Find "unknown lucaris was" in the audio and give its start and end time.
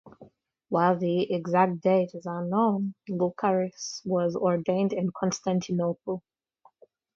2.25-4.35